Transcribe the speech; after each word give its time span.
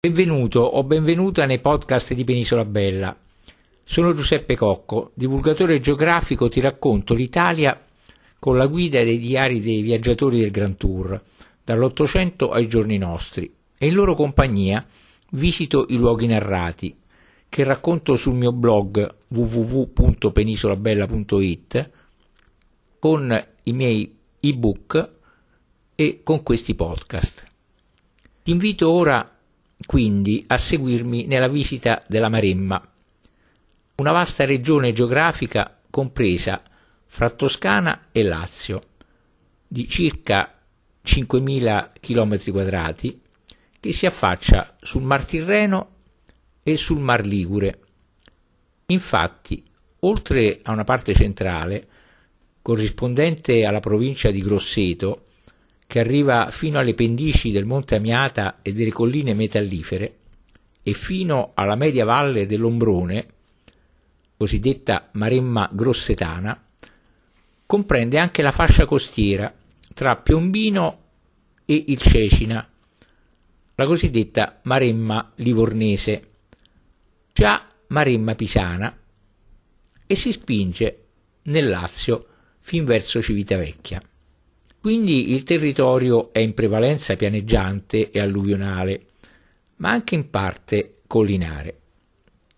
Benvenuto 0.00 0.60
o 0.60 0.84
benvenuta 0.84 1.44
nei 1.44 1.58
podcast 1.58 2.14
di 2.14 2.22
Penisola 2.22 2.64
Bella. 2.64 3.18
Sono 3.82 4.14
Giuseppe 4.14 4.54
Cocco, 4.54 5.10
divulgatore 5.14 5.80
geografico, 5.80 6.48
ti 6.48 6.60
racconto 6.60 7.14
l'Italia 7.14 7.84
con 8.38 8.56
la 8.56 8.68
guida 8.68 9.02
dei 9.02 9.18
diari 9.18 9.60
dei 9.60 9.82
viaggiatori 9.82 10.38
del 10.38 10.52
Grand 10.52 10.76
Tour, 10.76 11.20
dall'Ottocento 11.64 12.50
ai 12.50 12.68
giorni 12.68 12.96
nostri, 12.96 13.52
e 13.76 13.88
in 13.88 13.94
loro 13.94 14.14
compagnia 14.14 14.86
visito 15.30 15.86
i 15.88 15.96
luoghi 15.96 16.28
narrati, 16.28 16.96
che 17.48 17.64
racconto 17.64 18.14
sul 18.14 18.34
mio 18.34 18.52
blog 18.52 19.16
www.penisolabella.it 19.26 21.90
con 23.00 23.46
i 23.64 23.72
miei 23.72 24.16
ebook 24.38 25.10
e 25.96 26.20
con 26.22 26.44
questi 26.44 26.76
podcast. 26.76 27.46
Ti 28.44 28.52
invito 28.52 28.88
ora 28.88 29.32
quindi 29.86 30.44
a 30.46 30.56
seguirmi 30.56 31.26
nella 31.26 31.48
visita 31.48 32.02
della 32.06 32.28
Maremma, 32.28 32.92
una 33.96 34.12
vasta 34.12 34.44
regione 34.44 34.92
geografica 34.92 35.78
compresa 35.90 36.62
fra 37.06 37.30
Toscana 37.30 38.08
e 38.12 38.22
Lazio, 38.22 38.82
di 39.66 39.88
circa 39.88 40.58
5.000 41.04 41.90
km 42.00 42.50
quadrati, 42.50 43.20
che 43.80 43.92
si 43.92 44.06
affaccia 44.06 44.76
sul 44.80 45.02
Mar 45.02 45.24
Tirreno 45.24 45.96
e 46.62 46.76
sul 46.76 47.00
Mar 47.00 47.24
Ligure. 47.24 47.80
Infatti, 48.86 49.64
oltre 50.00 50.60
a 50.62 50.72
una 50.72 50.84
parte 50.84 51.14
centrale, 51.14 51.88
corrispondente 52.62 53.64
alla 53.64 53.80
provincia 53.80 54.30
di 54.30 54.42
Grosseto, 54.42 55.27
che 55.88 56.00
arriva 56.00 56.50
fino 56.50 56.78
alle 56.78 56.92
pendici 56.92 57.50
del 57.50 57.64
Monte 57.64 57.94
Amiata 57.94 58.58
e 58.60 58.74
delle 58.74 58.92
colline 58.92 59.32
metallifere 59.32 60.18
e 60.82 60.92
fino 60.92 61.52
alla 61.54 61.76
media 61.76 62.04
valle 62.04 62.44
dell'Ombrone, 62.44 63.26
cosiddetta 64.36 65.08
Maremma 65.12 65.66
Grossetana, 65.72 66.62
comprende 67.64 68.18
anche 68.18 68.42
la 68.42 68.52
fascia 68.52 68.84
costiera 68.84 69.50
tra 69.94 70.16
Piombino 70.16 71.04
e 71.64 71.84
il 71.86 71.98
Cecina, 71.98 72.68
la 73.74 73.86
cosiddetta 73.86 74.60
Maremma 74.64 75.32
Livornese, 75.36 76.32
già 77.32 77.66
Maremma 77.86 78.34
Pisana, 78.34 78.94
e 80.06 80.14
si 80.14 80.32
spinge 80.32 81.04
nel 81.44 81.66
Lazio 81.66 82.26
fin 82.58 82.84
verso 82.84 83.22
Civitavecchia. 83.22 84.02
Quindi 84.80 85.32
il 85.32 85.42
territorio 85.42 86.32
è 86.32 86.38
in 86.38 86.54
prevalenza 86.54 87.16
pianeggiante 87.16 88.10
e 88.10 88.20
alluvionale, 88.20 89.06
ma 89.76 89.90
anche 89.90 90.14
in 90.14 90.30
parte 90.30 91.00
collinare. 91.06 91.78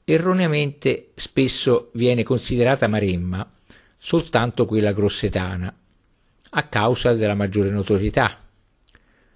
Erroneamente 0.05 1.13
spesso 1.15 1.91
viene 1.95 2.23
considerata 2.23 2.89
Maremma 2.89 3.49
soltanto 3.97 4.67
quella 4.67 4.93
grossetana, 4.93 5.75
a 6.51 6.63
causa 6.65 7.15
della 7.15 7.35
maggiore 7.35 7.71
notorietà. 7.71 8.39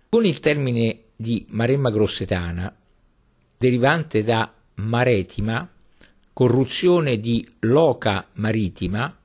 Con 0.09 0.25
il 0.25 0.41
termine 0.41 1.01
di 1.17 1.47
Maremma 1.51 1.91
grossetana, 1.91 2.75
derivante 3.57 4.23
da 4.25 4.53
maretima, 4.77 5.71
corruzione 6.33 7.19
di 7.19 7.49
loca 7.61 8.27
maritima, 8.35 9.17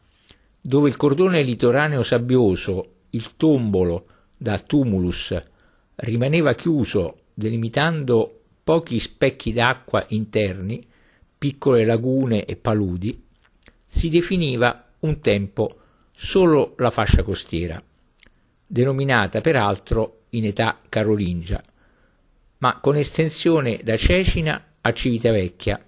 dove 0.62 0.90
il 0.90 0.98
cordone 0.98 1.42
litoraneo 1.42 2.04
sabbioso 2.04 2.96
il 3.12 3.36
tombolo 3.36 4.06
da 4.38 4.60
tumulus 4.60 5.36
rimaneva 5.96 6.54
chiuso 6.54 7.20
delimitando 7.34 8.42
pochi 8.64 9.00
specchi 9.00 9.54
d'acqua 9.54 10.06
interni, 10.10 10.86
piccole 11.38 11.86
lagune 11.86 12.46
e 12.46 12.56
paludi, 12.56 13.24
si 13.88 14.10
definiva 14.10 14.92
un 15.00 15.20
tempo 15.22 15.78
solo 16.12 16.76
la 16.78 16.92
fascia 16.92 17.24
costiera, 17.24 17.82
denominata 18.68 19.42
peraltro 19.42 20.24
in 20.32 20.46
età 20.46 20.80
carolingia, 20.88 21.64
ma 22.60 22.80
con 22.80 22.96
estensione 22.96 23.80
da 23.84 23.96
Cecina 23.96 24.64
a 24.82 24.94
Civitavecchia, 24.94 25.84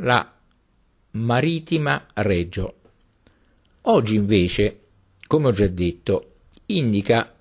la 0.00 0.34
marittima 1.12 2.06
Reggio. 2.14 2.74
Oggi 3.82 4.16
invece 4.16 4.80
come 5.26 5.48
ho 5.48 5.52
già 5.52 5.66
detto, 5.66 6.32
indica 6.66 7.34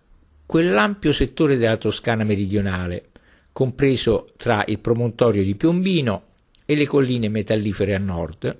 quell'ampio 0.45 1.11
settore 1.11 1.57
della 1.57 1.77
Toscana 1.77 2.23
meridionale, 2.23 3.09
compreso 3.51 4.27
tra 4.35 4.63
il 4.67 4.79
promontorio 4.79 5.43
di 5.43 5.55
Piombino 5.55 6.23
e 6.65 6.75
le 6.75 6.85
colline 6.85 7.29
metallifere 7.29 7.95
a 7.95 7.99
nord, 7.99 8.59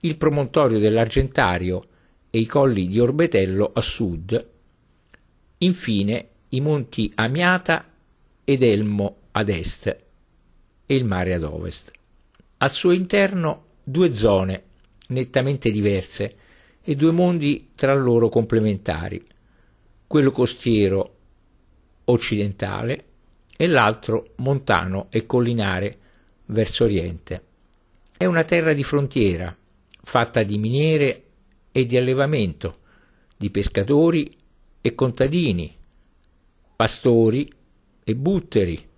il 0.00 0.16
promontorio 0.16 0.78
dell'Argentario 0.78 1.86
e 2.30 2.38
i 2.38 2.46
colli 2.46 2.86
di 2.86 2.98
Orbetello 2.98 3.70
a 3.72 3.80
sud, 3.80 4.48
infine 5.58 6.28
i 6.50 6.60
monti 6.60 7.10
Amiata 7.14 7.86
ed 8.44 8.62
Elmo 8.62 9.16
ad 9.32 9.48
est 9.48 9.86
e 10.86 10.94
il 10.94 11.04
mare 11.04 11.34
ad 11.34 11.44
ovest. 11.44 11.90
Al 12.58 12.70
suo 12.70 12.90
interno 12.92 13.64
due 13.82 14.14
zone 14.14 14.62
nettamente 15.08 15.70
diverse 15.70 16.36
e 16.82 16.96
due 16.96 17.12
mondi 17.12 17.70
tra 17.74 17.94
loro 17.94 18.28
complementari, 18.28 19.24
quello 20.06 20.30
costiero 20.30 21.16
occidentale 22.04 23.04
e 23.56 23.66
l'altro 23.66 24.32
montano 24.36 25.06
e 25.10 25.24
collinare 25.24 25.98
verso 26.46 26.84
oriente. 26.84 27.44
È 28.16 28.24
una 28.24 28.44
terra 28.44 28.72
di 28.72 28.82
frontiera, 28.82 29.56
fatta 30.02 30.42
di 30.42 30.58
miniere 30.58 31.24
e 31.70 31.86
di 31.86 31.96
allevamento, 31.96 32.78
di 33.36 33.50
pescatori 33.50 34.36
e 34.80 34.94
contadini, 34.94 35.74
pastori 36.74 37.52
e 38.04 38.16
butteri, 38.16 38.88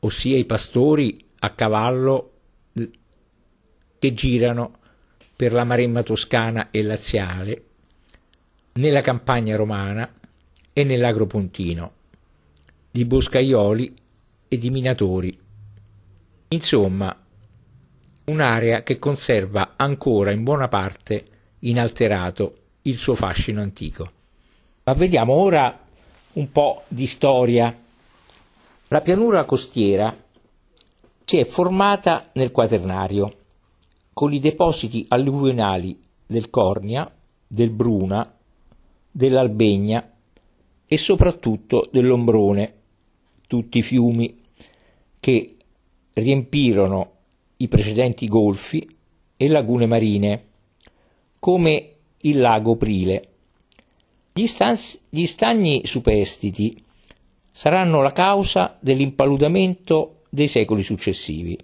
ossia 0.00 0.38
i 0.38 0.44
pastori 0.44 1.24
a 1.40 1.50
cavallo 1.50 2.32
che 3.98 4.14
girano 4.14 4.78
per 5.36 5.52
la 5.52 5.64
Maremma 5.64 6.02
toscana 6.02 6.70
e 6.70 6.82
laziale, 6.82 7.64
nella 8.74 9.00
campagna 9.00 9.56
romana 9.56 10.12
e 10.72 10.84
nell'agropontino, 10.84 11.92
di 12.90 13.04
boscaioli 13.04 13.94
e 14.48 14.56
di 14.56 14.70
minatori. 14.70 15.38
Insomma, 16.48 17.16
un'area 18.26 18.82
che 18.82 18.98
conserva 18.98 19.72
ancora 19.76 20.30
in 20.30 20.44
buona 20.44 20.68
parte 20.68 21.24
inalterato 21.60 22.56
il 22.82 22.98
suo 22.98 23.14
fascino 23.14 23.60
antico. 23.60 24.10
Ma 24.84 24.92
vediamo 24.92 25.32
ora 25.32 25.78
un 26.34 26.52
po' 26.52 26.84
di 26.88 27.06
storia. 27.06 27.76
La 28.88 29.00
pianura 29.00 29.44
costiera 29.44 30.14
si 31.24 31.38
è 31.38 31.44
formata 31.44 32.30
nel 32.34 32.50
Quaternario 32.50 33.38
con 34.14 34.32
i 34.32 34.38
depositi 34.38 35.04
alluvionali 35.08 36.00
del 36.24 36.48
Cornia, 36.48 37.12
del 37.46 37.70
Bruna, 37.70 38.32
dell'Albegna 39.10 40.12
e 40.86 40.96
soprattutto 40.96 41.82
dell'Ombrone, 41.90 42.74
tutti 43.46 43.82
fiumi 43.82 44.40
che 45.18 45.56
riempirono 46.12 47.10
i 47.56 47.68
precedenti 47.68 48.28
golfi 48.28 48.88
e 49.36 49.48
lagune 49.48 49.86
marine, 49.86 50.44
come 51.40 51.94
il 52.18 52.38
lago 52.38 52.76
Prile. 52.76 53.28
Gli, 54.32 54.46
stans- 54.46 54.98
gli 55.08 55.26
stagni 55.26 55.82
superstiti 55.84 56.82
saranno 57.50 58.00
la 58.00 58.12
causa 58.12 58.76
dell'impaludamento 58.80 60.22
dei 60.28 60.48
secoli 60.48 60.82
successivi. 60.82 61.58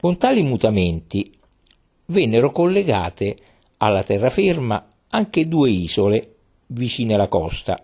Con 0.00 0.16
tali 0.16 0.42
mutamenti 0.42 1.38
vennero 2.06 2.50
collegate 2.50 3.36
alla 3.78 4.02
terraferma 4.02 4.86
anche 5.08 5.46
due 5.46 5.70
isole 5.70 6.34
vicine 6.66 7.14
alla 7.14 7.28
costa, 7.28 7.82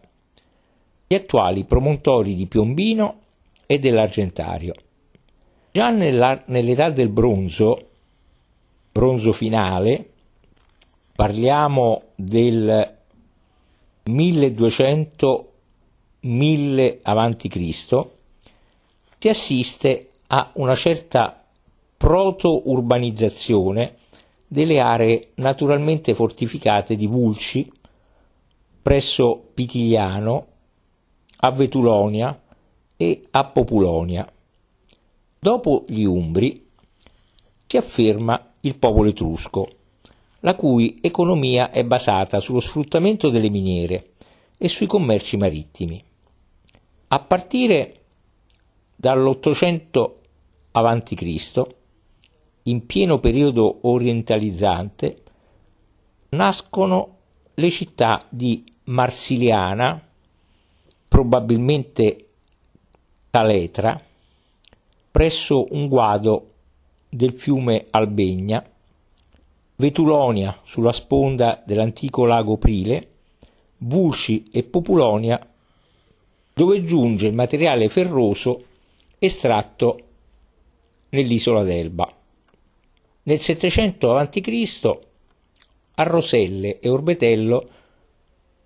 gli 1.06 1.14
attuali 1.14 1.64
promontori 1.64 2.34
di 2.34 2.46
Piombino 2.46 3.20
e 3.66 3.78
dell'Argentario. 3.78 4.74
Già 5.70 5.90
nell'età 5.90 6.90
del 6.90 7.10
bronzo, 7.10 7.88
bronzo 8.90 9.32
finale, 9.32 10.10
parliamo 11.14 12.02
del 12.14 12.96
1200 14.04 15.52
1000 16.20 17.00
a.C., 17.02 18.06
si 19.18 19.28
assiste 19.28 20.10
a 20.28 20.50
una 20.54 20.74
certa 20.74 21.44
proto-urbanizzazione 21.96 23.96
delle 24.48 24.80
aree 24.80 25.32
naturalmente 25.34 26.14
fortificate 26.14 26.96
di 26.96 27.06
Vulci, 27.06 27.70
presso 28.80 29.50
Pitigliano, 29.52 30.46
a 31.40 31.50
Vetulonia 31.50 32.40
e 32.96 33.26
a 33.30 33.44
Populonia. 33.44 34.26
Dopo 35.38 35.84
gli 35.86 36.02
Umbri 36.02 36.66
si 37.66 37.76
afferma 37.76 38.54
il 38.60 38.76
popolo 38.76 39.10
etrusco, 39.10 39.68
la 40.40 40.54
cui 40.54 40.98
economia 41.02 41.70
è 41.70 41.84
basata 41.84 42.40
sullo 42.40 42.60
sfruttamento 42.60 43.28
delle 43.28 43.50
miniere 43.50 44.12
e 44.56 44.68
sui 44.68 44.86
commerci 44.86 45.36
marittimi. 45.36 46.02
A 47.08 47.20
partire 47.20 48.00
dall'800 48.96 50.10
a.C., 50.72 51.76
in 52.68 52.86
pieno 52.86 53.18
periodo 53.18 53.78
orientalizzante, 53.82 55.22
nascono 56.30 57.16
le 57.54 57.70
città 57.70 58.24
di 58.28 58.64
Marsiliana, 58.84 60.00
probabilmente 61.08 62.26
Caletra, 63.30 64.00
presso 65.10 65.66
un 65.70 65.88
guado 65.88 66.50
del 67.08 67.32
fiume 67.32 67.86
Albegna, 67.90 68.64
Vetulonia 69.76 70.58
sulla 70.64 70.92
sponda 70.92 71.62
dell'antico 71.64 72.24
lago 72.24 72.56
Prile, 72.56 73.08
Vulci 73.78 74.48
e 74.50 74.62
Populonia, 74.64 75.40
dove 76.52 76.82
giunge 76.82 77.28
il 77.28 77.34
materiale 77.34 77.88
ferroso 77.88 78.64
estratto 79.18 80.00
nell'isola 81.10 81.62
d'Elba. 81.62 82.17
Nel 83.28 83.40
700 83.40 84.16
a.C. 84.16 84.98
a 85.96 86.02
Roselle 86.02 86.80
e 86.80 86.88
Orbetello 86.88 87.68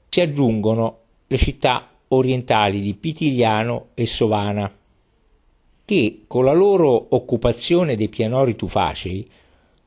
si 0.08 0.20
aggiungono 0.20 0.98
le 1.26 1.36
città 1.36 1.90
orientali 2.06 2.80
di 2.80 2.94
Pitigliano 2.94 3.88
e 3.94 4.06
Sovana, 4.06 4.72
che 5.84 6.22
con 6.28 6.44
la 6.44 6.52
loro 6.52 7.08
occupazione 7.08 7.96
dei 7.96 8.08
pianori 8.08 8.54
tufacei 8.54 9.28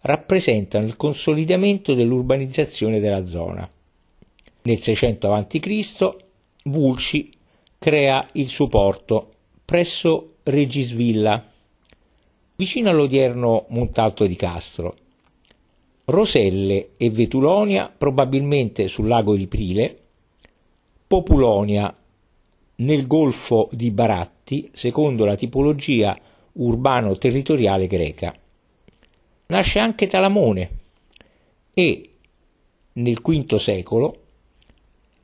rappresentano 0.01 0.86
il 0.86 0.98
consolidamento 0.98 1.94
dell'urbanizzazione 1.94 3.00
della 3.00 3.24
zona. 3.24 3.72
Nel 4.63 4.77
600 4.77 5.31
a.C. 5.31 6.16
Vulci 6.66 7.31
crea 7.80 8.27
il 8.33 8.50
suo 8.50 8.68
porto 8.68 9.36
presso 9.63 10.33
Regisvilla, 10.44 11.50
vicino 12.55 12.89
all'odierno 12.89 13.65
Montalto 13.69 14.25
di 14.25 14.35
Castro. 14.35 14.95
Roselle 16.05 16.89
e 16.97 17.09
Vetulonia 17.09 17.91
probabilmente 17.95 18.87
sul 18.87 19.07
lago 19.07 19.35
di 19.35 19.47
Prile, 19.47 19.99
Populonia 21.07 21.95
nel 22.77 23.07
golfo 23.07 23.69
di 23.71 23.91
Baratti 23.91 24.69
secondo 24.73 25.25
la 25.25 25.35
tipologia 25.35 26.17
urbano-territoriale 26.53 27.87
greca. 27.87 28.35
Nasce 29.47 29.79
anche 29.79 30.07
Talamone 30.07 30.69
e 31.73 32.09
nel 32.93 33.21
V 33.21 33.55
secolo 33.55 34.21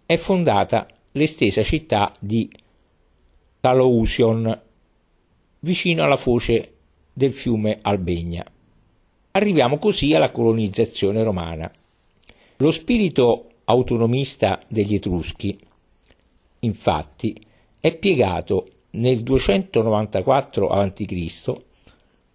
è 0.05 0.17
fondata 0.17 0.87
l'estesa 1.13 1.61
città 1.61 2.13
di 2.19 2.49
Talousion, 3.59 4.61
vicino 5.59 6.03
alla 6.03 6.17
foce 6.17 6.73
del 7.13 7.33
fiume 7.33 7.79
Albegna. 7.81 8.45
Arriviamo 9.31 9.77
così 9.77 10.13
alla 10.13 10.31
colonizzazione 10.31 11.23
romana. 11.23 11.71
Lo 12.57 12.71
spirito 12.71 13.49
autonomista 13.65 14.61
degli 14.67 14.95
Etruschi, 14.95 15.57
infatti, 16.59 17.45
è 17.79 17.95
piegato 17.95 18.67
nel 18.91 19.21
294 19.23 20.67
a.C. 20.67 21.53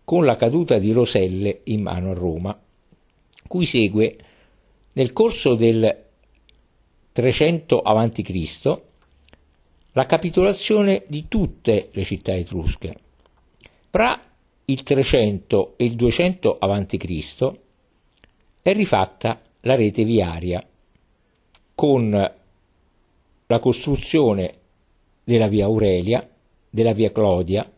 con 0.05 0.25
la 0.25 0.37
caduta 0.37 0.79
di 0.79 0.93
Roselle 0.93 1.61
in 1.65 1.83
mano 1.83 2.11
a 2.11 2.15
Roma, 2.15 2.59
cui 3.47 3.67
segue 3.67 4.17
nel 4.93 5.13
corso 5.13 5.55
del 5.55 6.05
300 7.13 7.81
a.C. 7.81 8.81
la 9.93 10.07
capitolazione 10.07 11.05
di 11.07 11.27
tutte 11.29 11.91
le 11.93 12.05
città 12.05 12.35
etrusche. 12.35 12.97
Fra 13.91 14.21
il 14.69 14.83
300 14.83 15.75
e 15.77 15.85
il 15.85 15.95
200 15.95 16.59
a.C. 16.59 17.53
è 18.63 18.73
rifatta 18.73 19.41
la 19.61 19.77
rete 19.77 20.03
viaria 20.03 20.65
con 21.73 22.11
la 23.47 23.59
costruzione 23.61 24.55
della 25.23 25.47
via 25.47 25.67
Aurelia, 25.67 26.29
della 26.69 26.93
via 26.93 27.13
Clodia, 27.13 27.71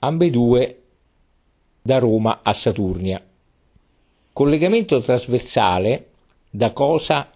ambedue 0.00 0.82
da 1.82 1.98
Roma 1.98 2.40
a 2.42 2.52
Saturnia. 2.52 3.24
Collegamento 4.32 5.00
trasversale 5.00 6.10
da 6.50 6.72
Cosa 6.72 7.30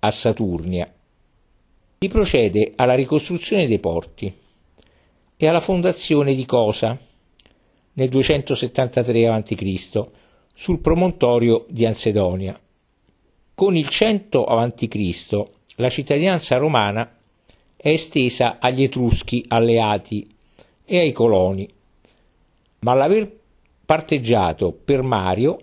a 0.00 0.10
Saturnia. 0.10 0.92
Si 1.98 2.08
procede 2.08 2.72
alla 2.76 2.94
ricostruzione 2.94 3.66
dei 3.66 3.78
porti 3.78 4.32
e 5.34 5.46
alla 5.46 5.60
fondazione 5.60 6.34
di 6.34 6.44
Cosa 6.44 7.07
nel 7.98 8.08
273 8.08 9.26
a.C. 9.26 10.06
sul 10.54 10.78
promontorio 10.78 11.66
di 11.68 11.84
Ansedonia. 11.84 12.58
Con 13.54 13.76
il 13.76 13.88
100 13.88 14.44
a.C. 14.44 15.44
la 15.76 15.88
cittadinanza 15.88 16.56
romana 16.58 17.16
è 17.76 17.88
estesa 17.88 18.58
agli 18.60 18.84
Etruschi 18.84 19.44
alleati 19.48 20.32
e 20.84 20.98
ai 20.98 21.10
coloni, 21.10 21.68
ma 22.80 22.94
l'aver 22.94 23.36
parteggiato 23.84 24.72
per 24.72 25.02
Mario 25.02 25.58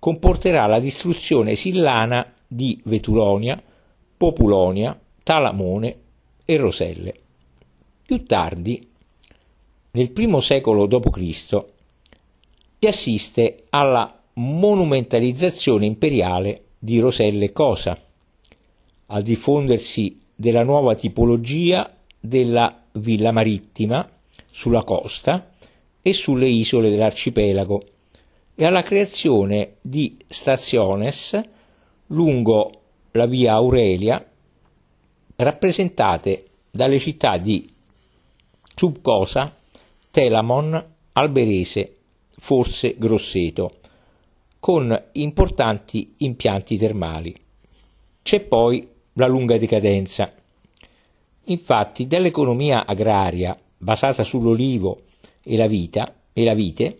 comporterà 0.00 0.66
la 0.66 0.80
distruzione 0.80 1.54
sillana 1.54 2.32
di 2.48 2.80
Vetulonia, 2.84 3.62
Populonia, 4.16 4.98
Talamone 5.22 5.96
e 6.44 6.56
Roselle. 6.56 7.14
Più 8.04 8.24
tardi, 8.24 8.88
nel 9.94 10.12
I 10.14 10.40
secolo 10.40 10.86
d.C., 10.86 11.20
si 12.78 12.86
assiste 12.86 13.64
alla 13.70 14.20
monumentalizzazione 14.34 15.86
imperiale 15.86 16.64
di 16.78 16.98
Roselle 16.98 17.52
Cosa, 17.52 17.96
al 19.06 19.22
diffondersi 19.22 20.20
della 20.34 20.64
nuova 20.64 20.96
tipologia 20.96 21.96
della 22.18 22.82
villa 22.92 23.30
marittima 23.30 24.08
sulla 24.50 24.82
costa 24.82 25.50
e 26.02 26.12
sulle 26.12 26.48
isole 26.48 26.90
dell'arcipelago 26.90 27.82
e 28.56 28.64
alla 28.64 28.82
creazione 28.82 29.76
di 29.80 30.16
stationes 30.26 31.40
lungo 32.08 32.80
la 33.12 33.26
via 33.26 33.52
Aurelia, 33.54 34.24
rappresentate 35.36 36.46
dalle 36.70 36.98
città 36.98 37.36
di 37.36 37.72
Subcosa, 38.74 39.54
Telamon, 40.14 40.94
Alberese, 41.14 41.96
forse 42.36 42.94
Grosseto, 42.96 43.78
con 44.60 44.96
importanti 45.14 46.14
impianti 46.18 46.78
termali. 46.78 47.34
C'è 48.22 48.42
poi 48.42 48.88
la 49.14 49.26
lunga 49.26 49.58
decadenza. 49.58 50.32
Infatti, 51.46 52.06
dall'economia 52.06 52.86
agraria 52.86 53.58
basata 53.76 54.22
sull'olivo 54.22 55.00
e 55.42 55.56
la, 55.56 55.66
vita, 55.66 56.14
e 56.32 56.44
la 56.44 56.54
vite, 56.54 56.98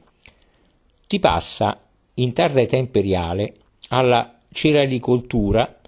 si 1.06 1.20
passa 1.20 1.84
in 2.14 2.32
tarda 2.32 2.62
età 2.62 2.76
imperiale 2.76 3.54
alla 3.90 4.40
ceralicoltura 4.50 5.80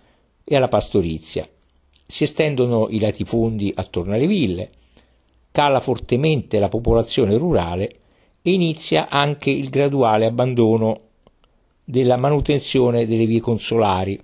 e 0.44 0.54
alla 0.54 0.68
pastorizia. 0.68 1.48
Si 2.06 2.22
estendono 2.22 2.86
i 2.88 3.00
latifondi 3.00 3.72
attorno 3.74 4.14
alle 4.14 4.28
ville, 4.28 4.70
cala 5.56 5.80
fortemente 5.80 6.58
la 6.58 6.68
popolazione 6.68 7.38
rurale 7.38 8.00
e 8.42 8.52
inizia 8.52 9.08
anche 9.08 9.48
il 9.48 9.70
graduale 9.70 10.26
abbandono 10.26 11.00
della 11.82 12.18
manutenzione 12.18 13.06
delle 13.06 13.24
vie 13.24 13.40
consolari 13.40 14.20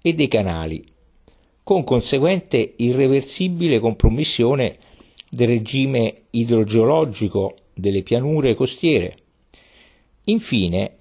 e 0.00 0.14
dei 0.14 0.28
canali, 0.28 0.86
con 1.64 1.82
conseguente 1.82 2.74
irreversibile 2.76 3.80
compromissione 3.80 4.76
del 5.28 5.48
regime 5.48 6.26
idrogeologico 6.30 7.56
delle 7.74 8.04
pianure 8.04 8.54
costiere. 8.54 9.16
Infine, 10.26 10.98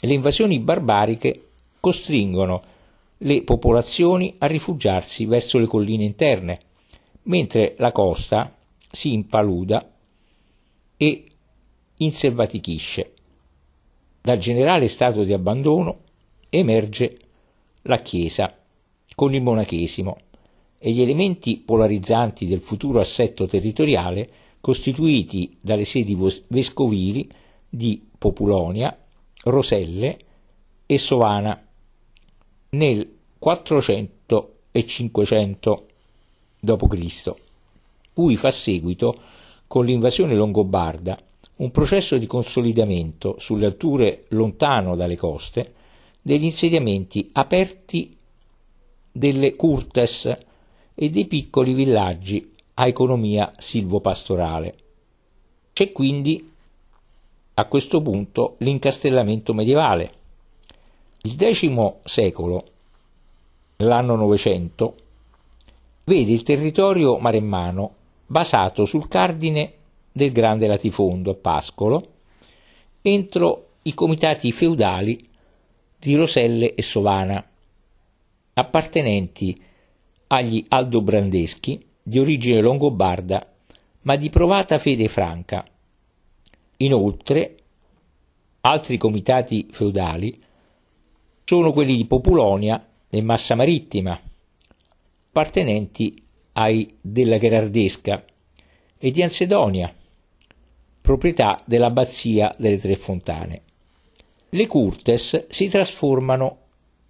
le 0.00 0.14
invasioni 0.14 0.58
barbariche 0.58 1.48
costringono 1.80 2.62
le 3.18 3.42
popolazioni 3.42 4.36
a 4.38 4.46
rifugiarsi 4.46 5.26
verso 5.26 5.58
le 5.58 5.66
colline 5.66 6.04
interne, 6.04 6.60
mentre 7.24 7.74
la 7.76 7.92
costa 7.92 8.56
si 8.92 9.12
impaluda 9.14 9.90
e 10.96 11.24
inselvatichisce. 11.96 13.14
Dal 14.20 14.38
generale 14.38 14.86
stato 14.86 15.24
di 15.24 15.32
abbandono 15.32 16.02
emerge 16.50 17.18
la 17.82 18.00
Chiesa 18.02 18.56
con 19.14 19.34
il 19.34 19.42
monachesimo 19.42 20.16
e 20.78 20.92
gli 20.92 21.00
elementi 21.00 21.56
polarizzanti 21.58 22.46
del 22.46 22.60
futuro 22.60 23.00
assetto 23.00 23.46
territoriale 23.46 24.30
costituiti 24.60 25.56
dalle 25.60 25.84
sedi 25.84 26.16
vescovili 26.48 27.28
di 27.68 28.00
Populonia, 28.16 28.96
Roselle 29.44 30.18
e 30.86 30.98
Sovana 30.98 31.66
nel 32.70 33.18
400 33.38 34.54
e 34.70 34.86
500 34.86 35.86
d.C., 36.60 37.34
cui 38.12 38.36
fa 38.36 38.50
seguito, 38.50 39.20
con 39.66 39.84
l'invasione 39.84 40.34
longobarda, 40.34 41.18
un 41.56 41.70
processo 41.70 42.18
di 42.18 42.26
consolidamento 42.26 43.36
sulle 43.38 43.66
alture 43.66 44.24
lontano 44.28 44.96
dalle 44.96 45.16
coste 45.16 45.74
degli 46.20 46.44
insediamenti 46.44 47.30
aperti 47.32 48.16
delle 49.10 49.54
curtes 49.56 50.26
e 50.94 51.10
dei 51.10 51.26
piccoli 51.26 51.74
villaggi 51.74 52.52
a 52.74 52.86
economia 52.86 53.52
silvopastorale. 53.56 54.76
C'è 55.72 55.92
quindi 55.92 56.50
a 57.54 57.64
questo 57.66 58.00
punto 58.00 58.56
l'incastellamento 58.58 59.52
medievale. 59.52 60.12
Il 61.22 61.36
X 61.36 61.92
secolo, 62.04 62.64
l'anno 63.76 64.16
900, 64.16 64.96
vede 66.04 66.32
il 66.32 66.42
territorio 66.42 67.18
maremmano 67.18 67.94
basato 68.32 68.86
sul 68.86 69.08
cardine 69.08 69.74
del 70.10 70.32
grande 70.32 70.66
latifondo 70.66 71.32
a 71.32 71.34
Pascolo 71.34 72.12
entro 73.02 73.72
i 73.82 73.92
comitati 73.92 74.50
feudali 74.52 75.28
di 75.98 76.14
Roselle 76.14 76.74
e 76.74 76.80
Sovana, 76.80 77.46
appartenenti 78.54 79.62
agli 80.28 80.64
aldobrandeschi 80.66 81.84
di 82.02 82.18
origine 82.18 82.62
longobarda 82.62 83.46
ma 84.00 84.16
di 84.16 84.30
provata 84.30 84.78
fede 84.78 85.08
franca. 85.08 85.62
Inoltre, 86.78 87.56
altri 88.62 88.96
comitati 88.96 89.68
feudali 89.70 90.34
sono 91.44 91.70
quelli 91.72 91.96
di 91.96 92.06
Populonia 92.06 92.82
e 93.10 93.20
Massa 93.20 93.54
Marittima, 93.54 94.18
appartenenti 95.28 96.21
ai 96.52 96.96
della 97.00 97.38
Gherardesca 97.38 98.24
e 98.98 99.10
di 99.10 99.22
Ansedonia, 99.22 99.94
proprietà 101.00 101.62
dell'abbazia 101.64 102.54
delle 102.58 102.78
Tre 102.78 102.96
Fontane. 102.96 103.62
Le 104.50 104.66
Curtes 104.66 105.46
si 105.48 105.68
trasformano 105.68 106.58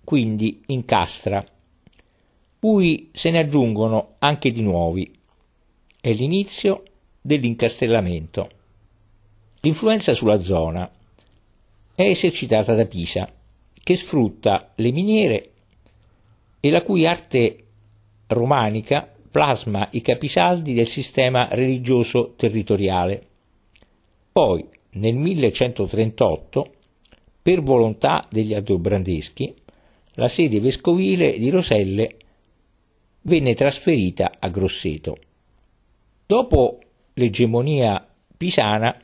quindi 0.05 0.63
in 0.67 0.85
castra, 0.85 1.45
cui 2.59 3.11
se 3.13 3.31
ne 3.31 3.41
aggiungono 3.41 4.15
anche 4.19 4.51
di 4.51 4.63
nuovi. 4.63 5.19
È 6.01 6.13
l'inizio 6.13 6.83
dell'incastellamento. 7.21 8.51
L'influenza 9.61 10.13
sulla 10.13 10.41
zona 10.41 10.91
è 11.95 12.03
esercitata 12.03 12.75
da 12.75 12.87
Pisa, 12.87 13.31
che 13.83 13.97
sfrutta 13.97 14.73
le 14.77 14.93
miniere 14.93 15.51
e 16.61 16.71
la 16.71 16.83
cui 16.83 17.07
arte 17.07 17.65
romanica 18.29 19.13
plasma 19.33 19.89
i 19.93 20.03
capisaldi 20.03 20.75
del 20.75 20.87
sistema 20.87 21.49
religioso 21.51 22.35
territoriale. 22.37 23.27
Poi, 24.31 24.65
nel 24.91 25.17
1138, 25.17 26.75
per 27.41 27.63
volontà 27.63 28.29
degli 28.31 28.55
aldobrandeschi, 28.55 29.55
la 30.17 30.29
sede 30.29 30.61
vescovile 30.61 31.33
di 31.39 31.49
Roselle 31.49 32.17
venne 33.23 33.55
trasferita 33.55 34.33
a 34.39 34.49
Grosseto. 34.49 35.17
Dopo 36.27 36.79
l'egemonia 37.15 38.07
pisana 38.37 38.95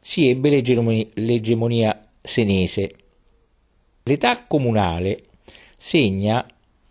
si 0.00 0.28
ebbe 0.28 0.50
l'egemonia 0.50 2.08
senese. 2.20 2.94
L'età 4.02 4.46
comunale 4.46 5.24
segna 5.76 6.44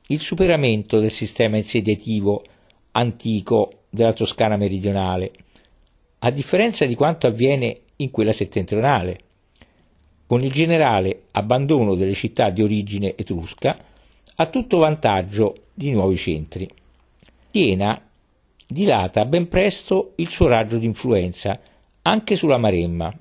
il 0.07 0.21
superamento 0.21 0.99
del 0.99 1.11
sistema 1.11 1.57
insediativo 1.57 2.43
antico 2.91 3.83
della 3.89 4.13
Toscana 4.13 4.55
meridionale, 4.55 5.31
a 6.19 6.31
differenza 6.31 6.85
di 6.85 6.95
quanto 6.95 7.27
avviene 7.27 7.81
in 7.97 8.09
quella 8.09 8.31
settentrionale, 8.31 9.19
con 10.25 10.43
il 10.43 10.51
generale 10.51 11.23
abbandono 11.31 11.95
delle 11.95 12.13
città 12.13 12.49
di 12.49 12.61
origine 12.61 13.15
etrusca 13.15 13.77
a 14.35 14.45
tutto 14.47 14.77
vantaggio 14.77 15.55
di 15.73 15.91
nuovi 15.91 16.17
centri. 16.17 16.69
Siena 17.51 18.01
dilata 18.67 19.25
ben 19.25 19.47
presto 19.47 20.13
il 20.15 20.29
suo 20.29 20.47
raggio 20.47 20.77
di 20.77 20.85
influenza 20.85 21.59
anche 22.01 22.35
sulla 22.35 22.57
Maremma. 22.57 23.13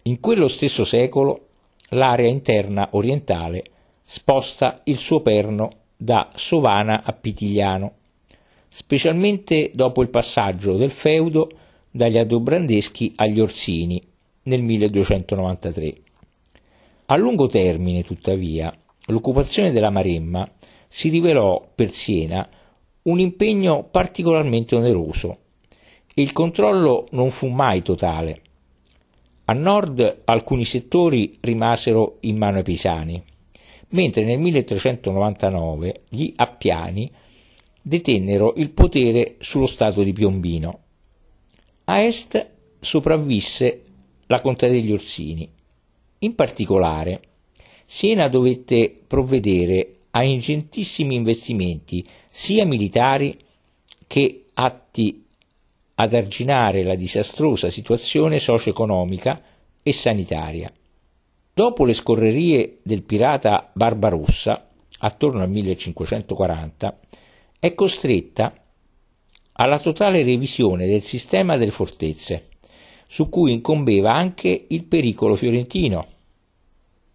In 0.03 0.21
quello 0.21 0.49
stesso 0.49 0.85
secolo 0.85 1.47
l'area 1.93 2.29
interna 2.29 2.91
orientale 2.91 3.65
sposta 4.05 4.83
il 4.85 4.99
suo 4.99 5.23
perno 5.23 5.71
da 5.97 6.31
Sovana 6.35 7.05
a 7.05 7.13
Pitigliano, 7.15 7.93
specialmente 8.69 9.71
dopo 9.73 10.03
il 10.03 10.11
passaggio 10.11 10.77
del 10.77 10.91
feudo 10.91 11.49
dagli 11.99 12.17
Adobrandeschi 12.17 13.15
agli 13.17 13.41
Orsini 13.41 14.01
nel 14.45 14.63
1293. 14.63 15.95
A 17.07 17.17
lungo 17.17 17.49
termine, 17.49 18.05
tuttavia, 18.05 18.73
l'occupazione 19.07 19.73
della 19.73 19.91
Maremma 19.91 20.49
si 20.87 21.09
rivelò 21.09 21.69
per 21.75 21.91
Siena 21.91 22.49
un 23.03 23.19
impegno 23.19 23.89
particolarmente 23.91 24.77
oneroso 24.77 25.39
e 26.15 26.23
il 26.23 26.31
controllo 26.31 27.09
non 27.11 27.33
fu 27.33 27.49
mai 27.49 27.83
totale. 27.83 28.43
A 29.47 29.53
nord 29.55 30.23
alcuni 30.25 30.65
settori 30.65 31.39
rimasero 31.41 32.19
in 32.21 32.37
mano 32.37 32.59
ai 32.59 32.63
pisani, 32.63 33.21
mentre 33.89 34.25
nel 34.25 34.39
1399 34.39 36.03
gli 36.11 36.33
Appiani 36.37 37.11
detennero 37.83 38.55
il 38.55 38.71
potere 38.71 39.35
sullo 39.41 39.67
stato 39.67 40.05
di 40.05 40.13
Piombino. 40.13 40.83
A 41.91 42.03
est 42.03 42.47
sopravvisse 42.81 43.83
la 44.27 44.43
contea 44.43 44.69
degli 44.69 44.93
Orsini. 44.93 45.51
In 46.19 46.35
particolare, 46.35 47.23
Siena 47.87 48.29
dovette 48.29 48.95
provvedere 49.07 49.95
a 50.11 50.23
ingentissimi 50.23 51.15
investimenti 51.15 52.07
sia 52.29 52.67
militari 52.67 53.39
che 54.07 54.49
atti 54.53 55.25
ad 55.95 56.13
arginare 56.13 56.85
la 56.85 56.95
disastrosa 56.95 57.71
situazione 57.71 58.39
socio-economica 58.39 59.41
e 59.83 59.91
sanitaria. 59.91 60.71
Dopo 61.55 61.87
le 61.87 61.95
scorrerie 61.95 62.81
del 62.83 63.03
pirata 63.03 63.71
Barbarossa, 63.73 64.69
attorno 64.99 65.41
al 65.41 65.49
1540, 65.49 66.99
è 67.59 67.73
costretta 67.73 68.53
alla 69.61 69.81
totale 69.81 70.23
revisione 70.23 70.87
del 70.87 71.03
sistema 71.03 71.57
delle 71.57 71.73
fortezze, 71.73 72.49
su 73.09 73.29
cui 73.29 73.53
incombeva 73.53 74.13
anche 74.13 74.67
il 74.69 74.85
pericolo 74.85 75.35
fiorentino. 75.35 76.07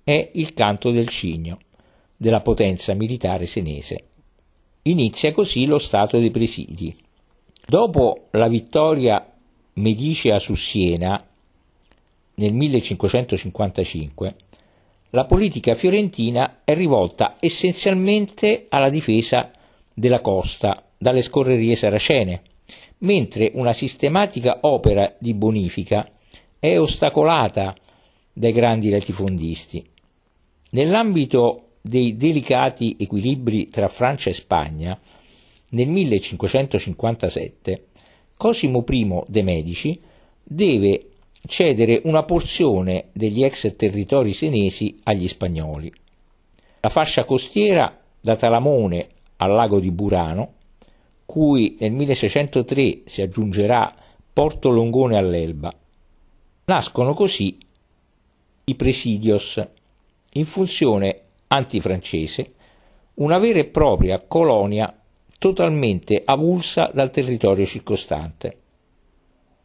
È 0.03 0.31
il 0.33 0.53
canto 0.53 0.91
del 0.91 1.07
cigno 1.07 1.59
della 2.17 2.41
potenza 2.41 2.93
militare 2.93 3.45
senese. 3.45 4.07
Inizia 4.83 5.31
così 5.31 5.65
lo 5.65 5.77
stato 5.77 6.19
dei 6.19 6.31
presidi. 6.31 6.93
Dopo 7.65 8.27
la 8.31 8.49
vittoria 8.49 9.25
medicea 9.75 10.37
su 10.37 10.55
Siena 10.55 11.25
nel 12.35 12.53
1555, 12.53 14.35
la 15.11 15.25
politica 15.25 15.75
fiorentina 15.75 16.61
è 16.65 16.73
rivolta 16.73 17.37
essenzialmente 17.39 18.65
alla 18.67 18.89
difesa 18.89 19.49
della 19.93 20.19
costa 20.19 20.83
dalle 21.03 21.21
scorrerie 21.21 21.75
saracene, 21.75 22.41
mentre 22.99 23.51
una 23.55 23.73
sistematica 23.73 24.59
opera 24.61 25.13
di 25.19 25.33
bonifica 25.33 26.09
è 26.57 26.79
ostacolata 26.79 27.75
dai 28.31 28.53
grandi 28.53 28.89
latifondisti. 28.89 29.85
Nell'ambito 30.71 31.73
dei 31.81 32.15
delicati 32.15 32.95
equilibri 32.97 33.67
tra 33.67 33.89
Francia 33.89 34.29
e 34.29 34.33
Spagna, 34.33 34.97
nel 35.71 35.89
1557 35.89 37.85
Cosimo 38.37 38.83
I 38.87 39.23
de' 39.27 39.43
Medici 39.43 39.99
deve 40.41 41.07
cedere 41.45 42.01
una 42.05 42.23
porzione 42.23 43.09
degli 43.11 43.43
ex 43.43 43.75
territori 43.75 44.31
senesi 44.31 44.99
agli 45.03 45.27
spagnoli. 45.27 45.91
La 46.79 46.89
fascia 46.89 47.25
costiera 47.25 47.99
da 48.21 48.35
Talamone 48.37 49.07
al 49.37 49.51
lago 49.51 49.79
di 49.79 49.91
Burano, 49.91 50.53
cui 51.25 51.77
nel 51.79 51.91
1603 51.91 53.01
si 53.05 53.21
aggiungerà 53.21 53.95
Porto 54.31 54.69
Longone 54.69 55.17
all'Elba. 55.17 55.73
Nascono 56.65 57.13
così 57.13 57.57
i 58.65 58.75
presidios, 58.75 59.61
in 60.33 60.45
funzione 60.45 61.21
antifrancese, 61.47 62.53
una 63.15 63.37
vera 63.37 63.59
e 63.59 63.65
propria 63.65 64.21
colonia 64.21 64.95
totalmente 65.37 66.21
avulsa 66.25 66.89
dal 66.93 67.11
territorio 67.11 67.65
circostante. 67.65 68.57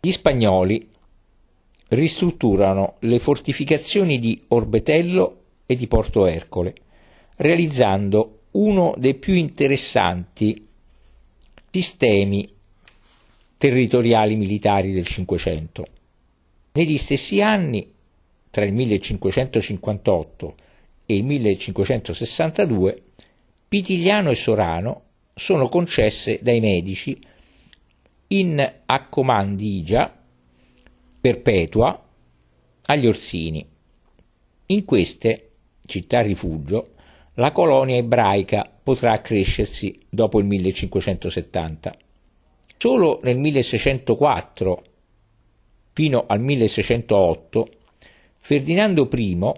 Gli 0.00 0.10
spagnoli 0.10 0.90
ristrutturano 1.88 2.96
le 3.00 3.18
fortificazioni 3.18 4.18
di 4.18 4.42
Orbetello 4.48 5.36
e 5.64 5.76
di 5.76 5.86
Porto 5.86 6.26
Ercole, 6.26 6.74
realizzando 7.36 8.40
uno 8.52 8.94
dei 8.96 9.14
più 9.14 9.34
interessanti 9.34 10.67
sistemi 11.70 12.48
territoriali 13.56 14.37
militari 14.37 14.92
del 14.92 15.06
Cinquecento. 15.06 15.87
Negli 16.72 16.96
stessi 16.96 17.40
anni, 17.42 17.90
tra 18.50 18.64
il 18.64 18.72
1558 18.72 20.54
e 21.06 21.16
il 21.16 21.25
1562, 21.25 23.02
Pitigliano 23.68 24.30
e 24.30 24.34
Sorano 24.34 25.02
sono 25.34 25.68
concesse 25.68 26.38
dai 26.42 26.60
medici 26.60 27.18
in 28.28 28.72
accomandigia 28.87 30.14
perpetua 31.20 32.06
agli 32.87 33.06
Orsini. 33.06 33.66
In 34.66 34.84
queste 34.84 35.50
città 35.87 36.20
rifugio 36.20 36.94
la 37.38 37.52
colonia 37.52 37.97
ebraica 37.97 38.68
potrà 38.83 39.12
accrescersi 39.12 39.99
dopo 40.09 40.40
il 40.40 40.47
1570. 40.47 41.95
Solo 42.76 43.21
nel 43.23 43.38
1604 43.38 44.83
fino 45.92 46.25
al 46.26 46.40
1608 46.40 47.68
Ferdinando 48.38 49.09
I 49.12 49.52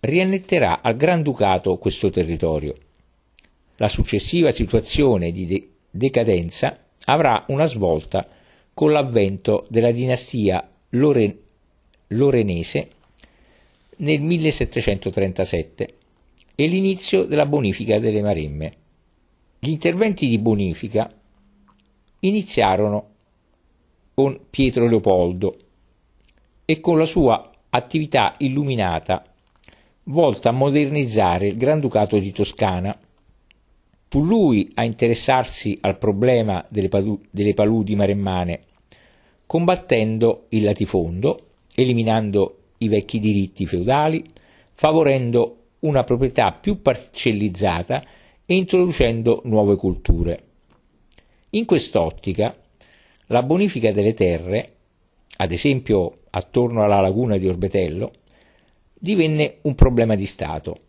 riannetterà 0.00 0.80
al 0.82 0.96
Granducato 0.96 1.76
questo 1.78 2.10
territorio. 2.10 2.74
La 3.76 3.88
successiva 3.88 4.50
situazione 4.50 5.30
di 5.30 5.46
de- 5.46 5.68
decadenza 5.90 6.84
avrà 7.04 7.44
una 7.48 7.66
svolta 7.66 8.26
con 8.74 8.92
l'avvento 8.92 9.66
della 9.68 9.92
dinastia 9.92 10.68
Lore- 10.90 11.38
Lorenese 12.08 12.88
nel 13.96 14.20
1737 14.20 15.97
e 16.60 16.66
l'inizio 16.66 17.22
della 17.22 17.46
bonifica 17.46 18.00
delle 18.00 18.20
Maremme. 18.20 18.72
Gli 19.60 19.70
interventi 19.70 20.26
di 20.26 20.38
bonifica 20.38 21.08
iniziarono 22.18 23.08
con 24.12 24.40
Pietro 24.50 24.88
Leopoldo 24.88 25.56
e 26.64 26.80
con 26.80 26.98
la 26.98 27.04
sua 27.04 27.48
attività 27.70 28.34
illuminata 28.38 29.22
volta 30.06 30.48
a 30.48 30.52
modernizzare 30.52 31.46
il 31.46 31.56
Granducato 31.56 32.18
di 32.18 32.32
Toscana. 32.32 32.98
Fu 34.08 34.24
lui 34.24 34.68
a 34.74 34.82
interessarsi 34.82 35.78
al 35.80 35.96
problema 35.96 36.66
delle, 36.68 36.88
padu- 36.88 37.24
delle 37.30 37.54
paludi 37.54 37.94
maremmane, 37.94 38.62
combattendo 39.46 40.46
il 40.48 40.64
latifondo, 40.64 41.40
eliminando 41.76 42.56
i 42.78 42.88
vecchi 42.88 43.20
diritti 43.20 43.64
feudali, 43.64 44.24
favorendo 44.72 45.57
una 45.80 46.04
proprietà 46.04 46.52
più 46.52 46.82
parcellizzata 46.82 48.02
e 48.44 48.54
introducendo 48.54 49.42
nuove 49.44 49.76
culture. 49.76 50.42
In 51.50 51.64
quest'ottica, 51.64 52.56
la 53.26 53.42
bonifica 53.42 53.92
delle 53.92 54.14
terre, 54.14 54.72
ad 55.36 55.52
esempio 55.52 56.20
attorno 56.30 56.82
alla 56.82 57.00
laguna 57.00 57.36
di 57.36 57.46
Orbetello, 57.46 58.12
divenne 58.94 59.58
un 59.62 59.74
problema 59.74 60.14
di 60.14 60.26
Stato 60.26 60.80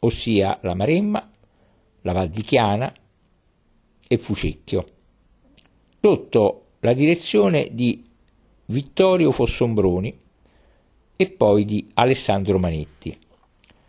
ossia 0.00 0.58
la 0.62 0.74
Maremma, 0.74 1.30
la 2.02 2.12
Val 2.12 2.28
di 2.28 2.42
Chiana 2.42 2.92
e 4.06 4.18
Fucecchio, 4.18 4.86
sotto 6.00 6.66
la 6.80 6.92
direzione 6.92 7.70
di 7.72 8.04
Vittorio 8.66 9.30
Fossombroni 9.30 10.20
e 11.16 11.30
poi 11.30 11.64
di 11.64 11.88
Alessandro 11.94 12.58
Manetti. 12.58 13.23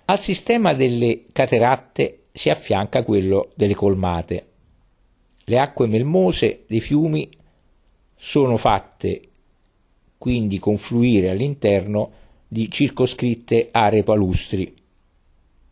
Al 0.07 0.19
sistema 0.19 0.75
delle 0.75 1.25
cateratte 1.31 2.25
si 2.31 2.51
affianca 2.51 3.01
quello 3.01 3.51
delle 3.55 3.73
colmate. 3.73 4.47
Le 5.45 5.57
acque 5.57 5.87
melmose 5.87 6.65
dei 6.67 6.79
fiumi 6.79 7.27
sono 8.15 8.55
fatte 8.55 9.21
quindi 10.19 10.59
confluire 10.59 11.31
all'interno 11.31 12.11
di 12.47 12.69
circoscritte 12.69 13.69
aree 13.71 14.03
palustri. 14.03 14.75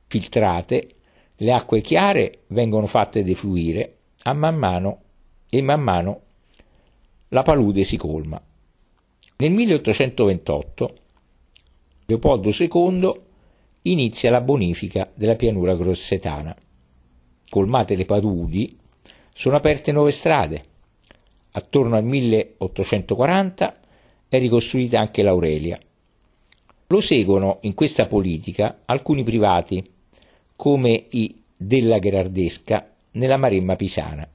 Filtrate, 0.08 0.96
le 1.36 1.54
acque 1.54 1.82
chiare 1.82 2.40
vengono 2.48 2.88
fatte 2.88 3.24
defluire 3.24 3.98
a 4.24 4.34
man 4.34 4.56
mano 4.56 5.02
e 5.48 5.62
man 5.62 5.82
mano 5.82 6.22
la 7.28 7.44
palude 7.44 7.84
si 7.84 7.98
colma. 7.98 8.42
Nel 9.38 9.52
1828 9.52 10.96
Leopoldo 12.08 12.50
II 12.50 13.32
inizia 13.84 14.32
la 14.32 14.42
bonifica 14.42 15.10
della 15.14 15.36
pianura 15.36 15.76
grossetana. 15.76 16.56
Colmate 17.50 17.96
le 17.96 18.06
paludi, 18.06 18.78
sono 19.34 19.56
aperte 19.56 19.92
nuove 19.92 20.12
strade. 20.12 20.64
Attorno 21.52 21.96
al 21.96 22.04
1840 22.04 23.78
è 24.30 24.40
ricostruita 24.40 25.00
anche 25.00 25.22
l'Aurelia. 25.22 25.80
Lo 26.88 27.02
seguono 27.02 27.58
in 27.62 27.74
questa 27.74 28.06
politica 28.06 28.82
alcuni 28.86 29.24
privati, 29.24 29.88
come 30.56 31.06
i 31.10 31.42
della 31.56 32.00
Gherardesca 32.00 32.90
nella 33.12 33.38
Maremma 33.38 33.76
pisana. 33.76 34.28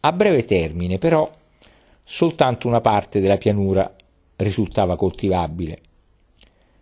A 0.00 0.12
breve 0.12 0.44
termine, 0.44 0.98
però, 0.98 1.30
soltanto 2.02 2.68
una 2.68 2.80
parte 2.80 3.20
della 3.20 3.36
pianura 3.36 3.94
risultava 4.36 4.96
coltivabile. 4.96 5.80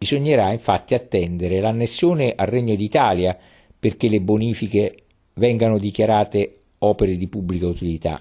Bisognerà 0.03 0.51
infatti 0.51 0.95
attendere 0.95 1.61
l'annessione 1.61 2.33
al 2.35 2.47
Regno 2.47 2.75
d'Italia 2.75 3.37
perché 3.79 4.09
le 4.09 4.23
bonifiche 4.23 5.03
vengano 5.35 5.77
dichiarate 5.77 6.61
opere 6.79 7.17
di 7.17 7.29
pubblica 7.29 7.67
utilità. 7.67 8.19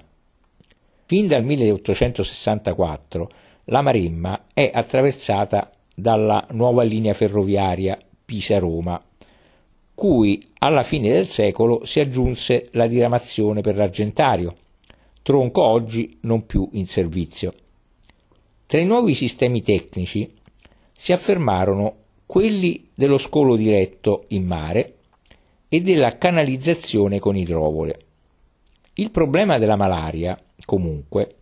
Fin 1.06 1.28
dal 1.28 1.46
1864 1.46 3.32
la 3.64 3.82
Maremma 3.82 4.48
è 4.54 4.70
attraversata 4.74 5.72
dalla 5.96 6.46
nuova 6.52 6.84
linea 6.84 7.14
ferroviaria 7.14 7.98
Pisa-Roma, 8.26 9.02
cui 9.96 10.50
alla 10.60 10.84
fine 10.84 11.10
del 11.10 11.28
secolo 11.28 11.86
si 11.86 12.02
aggiunse 12.02 12.68
la 12.72 12.88
diramazione 12.88 13.62
per 13.62 13.78
l'Argentario, 13.78 14.54
tronco 15.22 15.64
oggi 15.64 16.18
non 16.24 16.46
più 16.46 16.68
in 16.74 16.88
servizio. 16.88 17.54
Tra 18.66 18.82
i 18.82 18.86
nuovi 18.86 19.14
sistemi 19.14 19.62
tecnici 19.62 20.32
si 21.00 21.14
affermarono 21.14 21.96
quelli 22.26 22.90
dello 22.94 23.18
scolo 23.18 23.56
diretto 23.56 24.26
in 24.30 24.46
mare 24.46 24.96
e 25.70 25.80
della 25.80 26.18
canalizzazione 26.18 27.20
con 27.20 27.38
idrovole. 27.38 28.00
Il 28.96 29.10
problema 29.10 29.58
della 29.58 29.78
malaria, 29.78 30.38
comunque, 30.66 31.36